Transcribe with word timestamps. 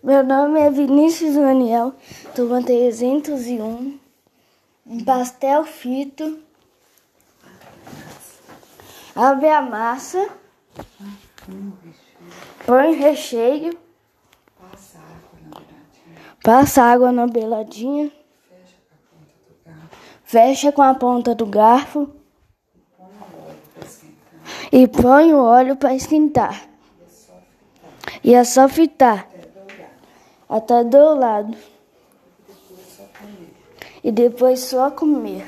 Meu 0.00 0.22
nome 0.22 0.60
é 0.60 0.70
Vinícius 0.70 1.34
Daniel, 1.34 1.92
turma 2.36 2.62
301, 2.62 3.98
um 4.86 5.04
pastel 5.04 5.64
fito. 5.64 6.38
Abre 9.16 9.48
a 9.48 9.60
massa, 9.60 10.28
põe 12.64 12.94
recheio, 12.94 13.76
passa 16.44 16.82
água 16.82 17.10
na 17.10 17.26
beiradinha, 17.26 18.12
fecha 20.22 20.70
com 20.70 20.82
a 20.82 20.94
ponta 20.94 21.34
do 21.34 21.44
garfo 21.44 22.08
e 24.70 24.86
põe 24.86 25.34
o 25.34 25.42
óleo 25.42 25.74
para 25.74 25.92
esquentar. 25.96 26.68
E 28.22 28.34
é 28.34 28.44
só 28.44 28.68
fritar 28.68 29.28
até 30.48 30.82
do 30.84 31.14
lado. 31.14 31.56
E 34.02 34.10
depois 34.10 34.60
só 34.60 34.90
comer. 34.90 35.44